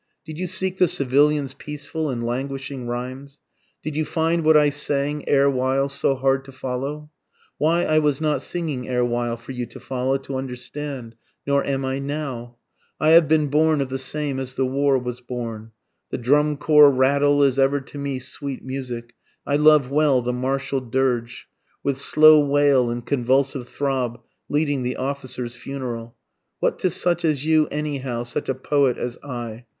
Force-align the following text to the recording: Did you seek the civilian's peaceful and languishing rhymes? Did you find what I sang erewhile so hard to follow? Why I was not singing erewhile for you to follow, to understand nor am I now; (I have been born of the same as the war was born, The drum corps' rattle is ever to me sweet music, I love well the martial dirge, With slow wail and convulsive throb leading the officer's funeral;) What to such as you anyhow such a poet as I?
Did 0.25 0.39
you 0.39 0.47
seek 0.47 0.79
the 0.79 0.87
civilian's 0.87 1.53
peaceful 1.53 2.09
and 2.09 2.25
languishing 2.25 2.87
rhymes? 2.87 3.39
Did 3.83 3.95
you 3.95 4.03
find 4.03 4.43
what 4.43 4.57
I 4.57 4.71
sang 4.71 5.23
erewhile 5.29 5.89
so 5.89 6.15
hard 6.15 6.43
to 6.45 6.51
follow? 6.51 7.11
Why 7.59 7.83
I 7.85 7.99
was 7.99 8.19
not 8.19 8.41
singing 8.41 8.87
erewhile 8.89 9.37
for 9.37 9.51
you 9.51 9.67
to 9.67 9.79
follow, 9.79 10.17
to 10.17 10.37
understand 10.37 11.13
nor 11.45 11.63
am 11.63 11.85
I 11.85 11.99
now; 11.99 12.55
(I 12.99 13.09
have 13.09 13.27
been 13.27 13.49
born 13.49 13.79
of 13.79 13.89
the 13.89 13.99
same 13.99 14.39
as 14.39 14.55
the 14.55 14.65
war 14.65 14.97
was 14.97 15.21
born, 15.21 15.71
The 16.09 16.17
drum 16.17 16.57
corps' 16.57 16.89
rattle 16.89 17.43
is 17.43 17.59
ever 17.59 17.79
to 17.79 17.97
me 17.99 18.17
sweet 18.17 18.63
music, 18.63 19.13
I 19.45 19.55
love 19.57 19.91
well 19.91 20.23
the 20.23 20.33
martial 20.33 20.81
dirge, 20.81 21.47
With 21.83 21.99
slow 21.99 22.39
wail 22.39 22.89
and 22.89 23.05
convulsive 23.05 23.69
throb 23.69 24.19
leading 24.49 24.81
the 24.81 24.95
officer's 24.95 25.53
funeral;) 25.55 26.15
What 26.59 26.79
to 26.79 26.89
such 26.89 27.23
as 27.23 27.45
you 27.45 27.67
anyhow 27.67 28.23
such 28.23 28.49
a 28.49 28.55
poet 28.55 28.97
as 28.97 29.19
I? 29.23 29.65